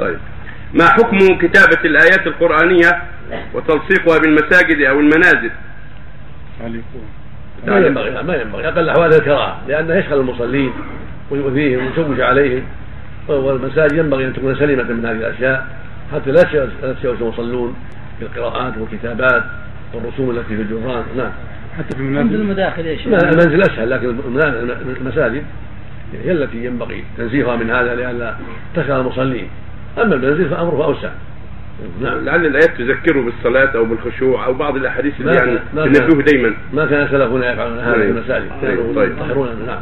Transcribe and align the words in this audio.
طيب. 0.00 0.18
ما 0.74 0.84
حكم 0.84 1.18
كتابة 1.18 1.80
الآيات 1.84 2.26
القرآنية 2.26 3.02
وتلصيقها 3.54 4.18
بالمساجد 4.18 4.80
أو 4.80 5.00
المنازل؟ 5.00 5.50
ما 7.66 7.78
ينبغي 7.78 8.22
ما 8.22 8.36
ينبغي. 8.36 8.68
أقل 8.68 8.78
الأحوال 8.78 9.14
الكراهة 9.14 9.58
لأنه 9.68 9.94
يشغل 9.94 10.20
المصلين 10.20 10.72
ويؤذيهم 11.30 11.86
ويشوش 11.86 12.20
عليهم. 12.20 12.62
والمساجد 13.28 13.92
ينبغي 13.92 14.26
أن 14.26 14.32
تكون 14.32 14.56
سليمة 14.56 14.82
من 14.82 15.06
هذه 15.06 15.16
الأشياء 15.16 15.66
حتى 16.12 16.30
لا 16.30 16.40
يتشوش 16.82 17.20
المصلون 17.20 17.74
بالقراءات 18.20 18.72
والكتابات 18.78 19.42
والرسوم 19.94 20.30
التي 20.30 20.56
في 20.56 20.62
الجدران 20.62 21.04
نعم. 21.16 21.32
حتى 21.78 21.96
في 21.96 22.02
المنازل. 22.02 22.34
المداخل 22.34 22.86
يا 22.86 22.96
شيخ. 22.96 23.06
المنزل 23.06 23.62
أسهل 23.62 23.90
لكن 23.90 24.16
المساجد 25.00 25.44
هي 26.24 26.32
التي 26.32 26.64
ينبغي 26.64 27.04
تنزيهها 27.18 27.56
من 27.56 27.70
هذا 27.70 27.94
لئلا 27.94 28.34
تشغل 28.74 29.00
المصلين. 29.00 29.48
أما 30.02 30.14
المنزل 30.14 30.48
فأمره 30.48 30.84
أوسع 30.84 31.10
نعم 32.00 32.24
لعل 32.24 32.46
الآيات 32.46 32.70
تذكره 32.78 33.20
بالصلاة 33.20 33.76
أو 33.76 33.84
بالخشوع 33.84 34.46
أو 34.46 34.54
بعض 34.54 34.76
الأحاديث 34.76 35.20
اللي 35.20 35.34
يعني 35.34 35.58
تنبهه 35.74 36.22
دايما 36.22 36.54
ما 36.72 36.86
كان 36.86 37.08
سلفنا 37.08 37.52
يفعلون 37.52 37.78
هذا 37.78 37.92
في 37.92 38.00
طيب. 38.00 38.16
المساجد 38.16 38.48
طيب. 38.62 38.76
كانوا 38.76 38.94
طيب. 38.94 39.12
يطهرون 39.12 39.48
نعم 39.66 39.76